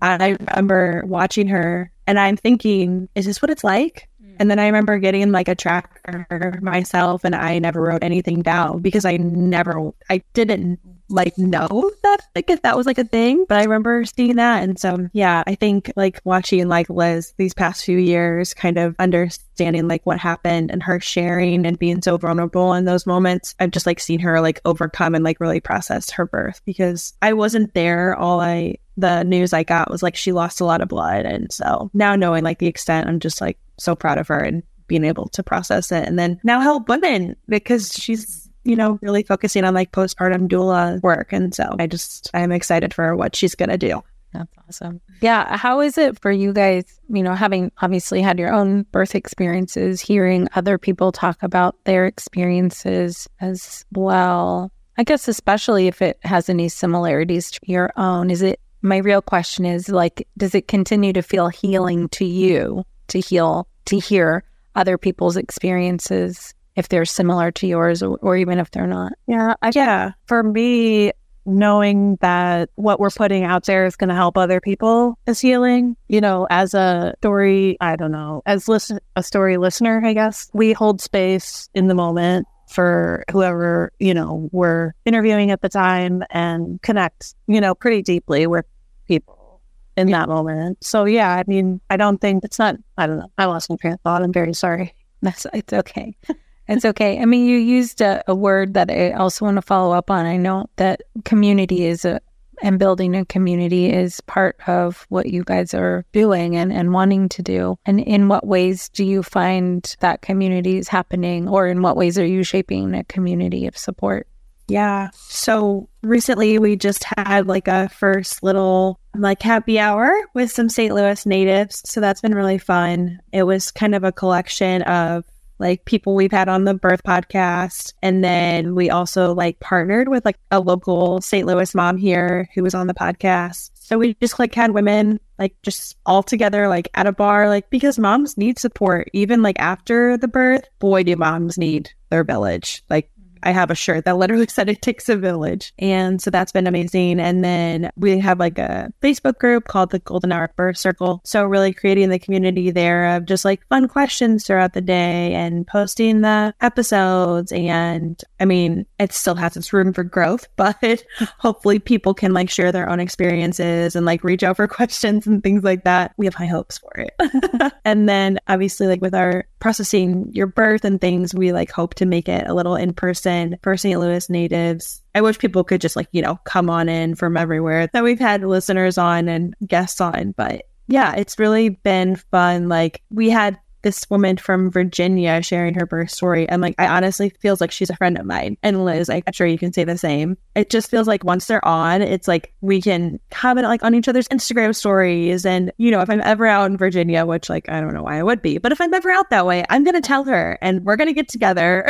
[0.00, 4.08] I remember watching her and I'm thinking, is this what it's like?
[4.40, 8.80] And then I remember getting like a tracker myself and I never wrote anything down
[8.80, 10.80] because I never, I didn't
[11.12, 14.62] like know that like if that was like a thing, but I remember seeing that.
[14.62, 18.96] And so, yeah, I think like watching like Liz these past few years, kind of
[18.98, 23.70] understanding like what happened and her sharing and being so vulnerable in those moments, I've
[23.70, 27.74] just like seen her like overcome and like really process her birth because I wasn't
[27.74, 28.16] there.
[28.16, 31.26] All I, the news I got was like she lost a lot of blood.
[31.26, 34.62] And so now knowing like the extent, I'm just like so proud of her and
[34.88, 39.22] being able to process it and then now help women because she's you know really
[39.22, 41.32] focusing on like postpartum doula work.
[41.32, 44.02] And so i just i'm excited for what she's gonna do.
[44.32, 45.00] That's awesome.
[45.20, 49.14] Yeah how is it for you guys you know having obviously had your own birth
[49.14, 54.72] experiences hearing other people talk about their experiences as well?
[54.98, 59.22] I guess especially if it has any similarities to your own is it my real
[59.22, 64.44] question is like does it continue to feel healing to you to heal to hear
[64.74, 69.12] other people's experiences if they're similar to yours or, or even if they're not.
[69.26, 69.54] Yeah.
[69.62, 70.12] I, yeah.
[70.26, 71.12] For me,
[71.44, 75.96] knowing that what we're putting out there is going to help other people is healing.
[76.08, 80.50] You know, as a story, I don't know, as listen, a story listener, I guess
[80.52, 86.22] we hold space in the moment for whoever, you know, we're interviewing at the time
[86.30, 88.64] and connect, you know, pretty deeply with
[89.06, 89.60] people
[89.96, 90.82] in that moment.
[90.82, 93.30] So yeah, I mean, I don't think it's not, I don't know.
[93.36, 94.22] I lost my train of thought.
[94.22, 94.94] I'm very sorry.
[95.22, 96.16] That's, it's okay.
[96.68, 97.20] It's okay.
[97.20, 100.26] I mean, you used a, a, word that I also want to follow up on.
[100.26, 102.20] I know that community is a,
[102.62, 107.28] and building a community is part of what you guys are doing and, and wanting
[107.30, 107.76] to do.
[107.84, 112.18] And in what ways do you find that community is happening, or in what ways
[112.18, 114.28] are you shaping a community of support?
[114.68, 115.10] Yeah.
[115.14, 120.94] So recently we just had like a first little like happy hour with some St.
[120.94, 121.82] Louis natives.
[121.84, 123.20] So that's been really fun.
[123.32, 125.24] It was kind of a collection of
[125.62, 127.94] like people we've had on the birth podcast.
[128.02, 131.46] And then we also like partnered with like a local St.
[131.46, 133.70] Louis mom here who was on the podcast.
[133.74, 137.70] So we just like had women like just all together, like at a bar, like
[137.70, 140.64] because moms need support even like after the birth.
[140.80, 142.82] Boy, do moms need their village.
[142.90, 143.10] Like
[143.42, 145.72] I have a shirt that literally said it takes a village.
[145.78, 147.20] And so that's been amazing.
[147.20, 151.20] And then we have like a Facebook group called the Golden Hour Birth Circle.
[151.24, 155.66] So really creating the community there of just like fun questions throughout the day and
[155.66, 157.52] posting the episodes.
[157.52, 161.04] And I mean, it still has its room for growth, but
[161.38, 165.42] hopefully people can like share their own experiences and like reach out for questions and
[165.42, 166.12] things like that.
[166.16, 167.72] We have high hopes for it.
[167.84, 172.06] and then obviously like with our processing your birth and things, we like hope to
[172.06, 173.31] make it a little in person
[173.62, 173.98] for St.
[173.98, 175.02] Louis natives.
[175.14, 178.18] I wish people could just like, you know, come on in from everywhere that we've
[178.18, 180.34] had listeners on and guests on.
[180.36, 182.68] But yeah, it's really been fun.
[182.68, 186.48] Like we had this woman from Virginia sharing her birth story.
[186.48, 188.56] And like, I honestly feels like she's a friend of mine.
[188.62, 190.36] And Liz, I'm sure you can say the same.
[190.54, 194.08] It just feels like once they're on, it's like we can comment like on each
[194.08, 195.44] other's Instagram stories.
[195.44, 198.18] And, you know, if I'm ever out in Virginia, which like, I don't know why
[198.18, 200.58] I would be, but if I'm ever out that way, I'm going to tell her
[200.62, 201.88] and we're going to get together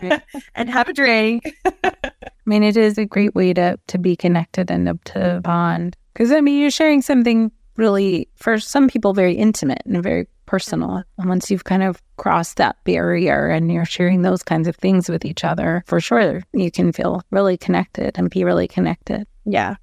[0.54, 1.54] and have a drink.
[1.84, 2.12] I
[2.46, 5.96] mean, it is a great way to, to be connected and to bond.
[6.12, 11.04] Because I mean, you're sharing something really, for some people, very intimate and very personal.
[11.16, 15.08] And once you've kind of crossed that barrier and you're sharing those kinds of things
[15.08, 19.28] with each other, for sure, you can feel really connected and be really connected.
[19.44, 19.76] Yeah.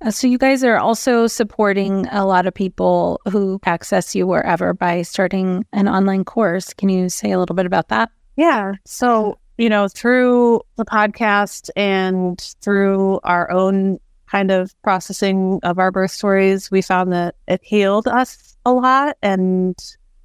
[0.00, 4.72] Uh, so, you guys are also supporting a lot of people who access you wherever
[4.72, 6.72] by starting an online course.
[6.72, 8.10] Can you say a little bit about that?
[8.36, 8.72] Yeah.
[8.86, 15.90] So, you know, through the podcast and through our own kind of processing of our
[15.90, 19.76] birth stories, we found that it healed us a lot and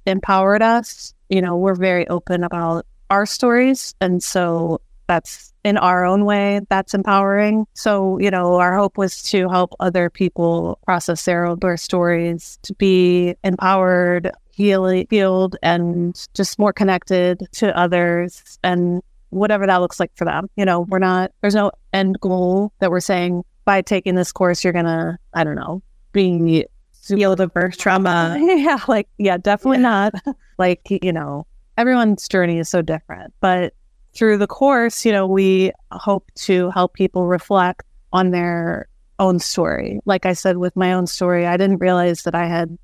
[0.06, 1.14] empowered us.
[1.28, 3.94] You know, we're very open about our stories.
[4.00, 7.66] And so that's in our own way, that's empowering.
[7.74, 12.58] So, you know, our hope was to help other people process their own birth stories,
[12.62, 20.00] to be empowered, heal, healed, and just more connected to others and whatever that looks
[20.00, 20.48] like for them.
[20.56, 24.64] You know, we're not, there's no end goal that we're saying by taking this course,
[24.64, 26.66] you're going to, I don't know, be
[27.02, 28.36] feel the birth trauma.
[28.40, 30.10] yeah, like, yeah, definitely yeah.
[30.22, 30.36] not.
[30.58, 31.46] like, you know,
[31.76, 33.32] everyone's journey is so different.
[33.40, 33.74] But
[34.14, 37.82] through the course, you know, we hope to help people reflect
[38.12, 38.88] on their
[39.18, 40.00] own story.
[40.04, 42.76] Like I said, with my own story, I didn't realize that I had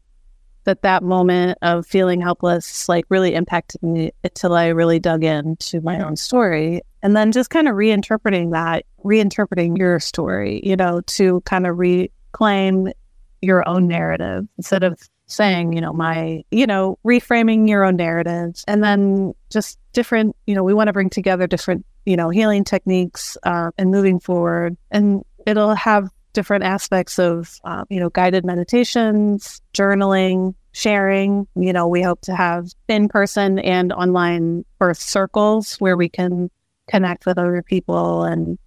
[0.65, 5.81] that that moment of feeling helpless like really impacted me until I really dug into
[5.81, 6.83] my own story.
[7.03, 11.79] And then just kind of reinterpreting that, reinterpreting your story, you know, to kind of
[11.79, 12.93] reclaim
[13.41, 18.65] your own narrative instead of saying, you know, my, you know, reframing your own narratives
[18.67, 22.65] and then just different, you know, we want to bring together different, you know, healing
[22.65, 24.77] techniques uh, and moving forward.
[24.91, 31.47] And it'll have different aspects of, uh, you know, guided meditations, journaling, sharing.
[31.55, 36.51] You know, we hope to have in person and online birth circles where we can
[36.89, 38.59] connect with other people and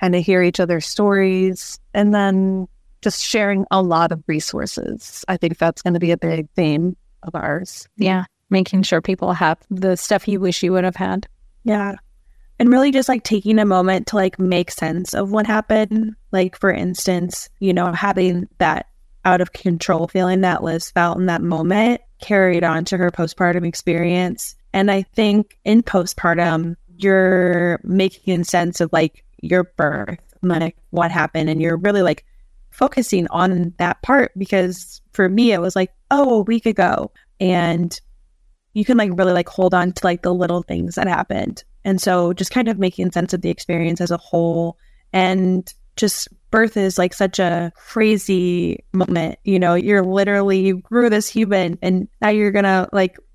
[0.00, 1.78] kind of hear each other's stories.
[1.94, 2.66] And then
[3.02, 5.24] just sharing a lot of resources.
[5.28, 7.88] I think that's going to be a big theme of ours.
[7.96, 8.24] Yeah.
[8.50, 11.26] Making sure people have the stuff you wish you would have had.
[11.64, 11.96] Yeah.
[12.58, 16.14] And really just like taking a moment to like make sense of what happened.
[16.30, 18.86] Like, for instance, you know, having that
[19.24, 23.66] out of control feeling that Liz felt in that moment carried on to her postpartum
[23.66, 24.54] experience.
[24.72, 31.50] And I think in postpartum, you're making sense of like your birth, like what happened,
[31.50, 32.24] and you're really like
[32.72, 37.12] focusing on that part because for me it was like oh a week ago.
[37.40, 37.98] And
[38.74, 41.64] you can like really like hold on to like the little things that happened.
[41.84, 44.78] And so just kind of making sense of the experience as a whole.
[45.12, 49.38] And just birth is like such a crazy moment.
[49.44, 53.16] You know you're literally you grew this human and now you're gonna like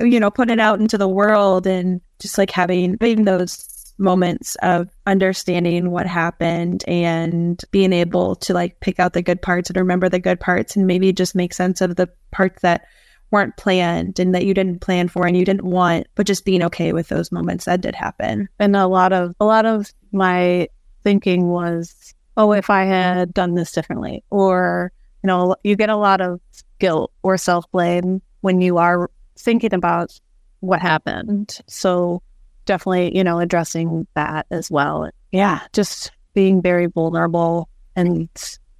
[0.00, 4.56] you know put it out into the world and just like having having those moments
[4.62, 9.76] of understanding what happened and being able to like pick out the good parts and
[9.76, 12.86] remember the good parts and maybe just make sense of the parts that
[13.30, 16.62] weren't planned and that you didn't plan for and you didn't want but just being
[16.62, 18.48] okay with those moments that did happen.
[18.58, 20.68] And a lot of a lot of my
[21.02, 24.92] thinking was oh if i had done this differently or
[25.22, 26.40] you know you get a lot of
[26.78, 30.18] guilt or self-blame when you are thinking about
[30.60, 31.58] what happened.
[31.66, 32.22] So
[32.66, 35.10] definitely, you know, addressing that as well.
[35.32, 38.28] Yeah, just being very vulnerable and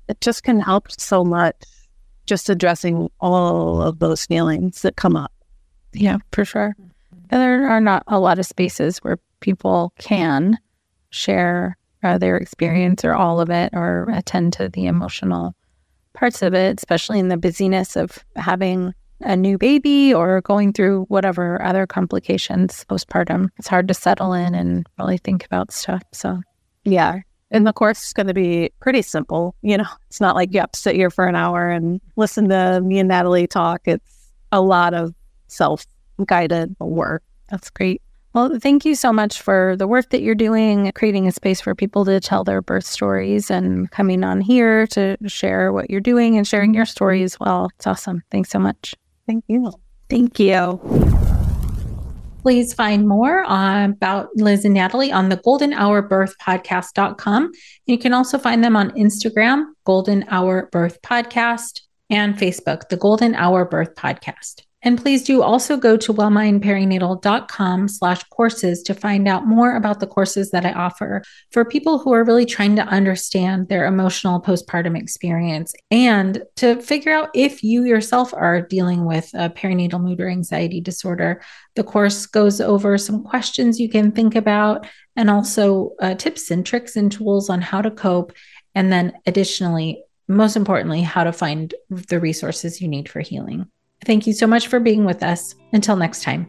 [0.09, 1.57] it just can help so much
[2.27, 5.33] just addressing all of those feelings that come up.
[5.93, 6.77] Yeah, for sure.
[7.31, 10.59] And there are not a lot of spaces where people can
[11.11, 15.55] share uh, their experience or all of it or attend to the emotional
[16.13, 21.05] parts of it, especially in the busyness of having a new baby or going through
[21.09, 23.51] whatever other complications postpartum.
[23.59, 26.03] It's hard to settle in and really think about stuff.
[26.13, 26.41] So,
[26.85, 27.21] yeah.
[27.51, 29.55] And the course is going to be pretty simple.
[29.63, 32.49] You know, it's not like you have to sit here for an hour and listen
[32.49, 33.83] to me and Natalie talk.
[33.85, 35.15] It's a lot of
[35.47, 35.87] self
[36.27, 37.23] guided work.
[37.51, 38.03] That's great.
[38.35, 41.75] Well, thank you so much for the work that you're doing, creating a space for
[41.75, 46.37] people to tell their birth stories and coming on here to share what you're doing
[46.37, 46.77] and sharing mm-hmm.
[46.77, 47.71] your story as well.
[47.77, 48.23] It's awesome.
[48.31, 48.95] Thanks so much.
[49.27, 49.73] Thank you.
[50.09, 50.81] Thank you.
[52.43, 57.51] Please find more about Liz and Natalie on the golden hour birth podcast.com.
[57.87, 63.35] You can also find them on Instagram, Golden Hour Birth Podcast, and Facebook, the Golden
[63.35, 64.63] Hour Birth Podcast.
[64.87, 70.07] And please do also go to wellmindperinatal.com slash courses to find out more about the
[70.07, 74.97] courses that I offer for people who are really trying to understand their emotional postpartum
[74.97, 80.29] experience and to figure out if you yourself are dealing with a perinatal mood or
[80.29, 81.43] anxiety disorder.
[81.75, 86.65] The course goes over some questions you can think about and also uh, tips and
[86.65, 88.35] tricks and tools on how to cope.
[88.77, 93.67] And then additionally, most importantly, how to find the resources you need for healing.
[94.07, 95.55] Thank you so much for being with us.
[95.73, 96.47] Until next time.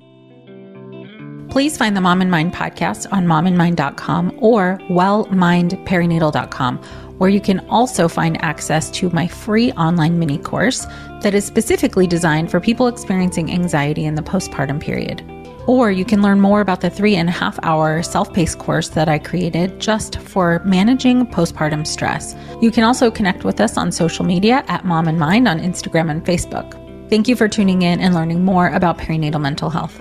[1.50, 6.78] Please find the Mom and Mind podcast on momandmind.com or wellmindperinatal.com,
[7.18, 10.86] where you can also find access to my free online mini course
[11.22, 15.24] that is specifically designed for people experiencing anxiety in the postpartum period.
[15.66, 18.90] Or you can learn more about the three and a half hour self paced course
[18.90, 22.36] that I created just for managing postpartum stress.
[22.62, 26.12] You can also connect with us on social media at Mom and Mind on Instagram
[26.12, 26.87] and Facebook.
[27.10, 29.98] Thank you for tuning in and learning more about perinatal mental health.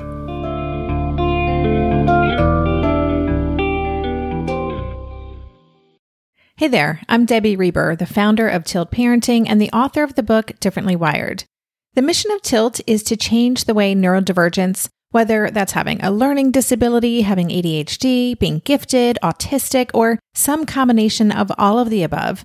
[6.56, 10.22] Hey there, I'm Debbie Reber, the founder of Tilt Parenting and the author of the
[10.24, 11.44] book Differently Wired.
[11.94, 16.50] The mission of Tilt is to change the way neurodivergence, whether that's having a learning
[16.50, 22.44] disability, having ADHD, being gifted, autistic, or some combination of all of the above,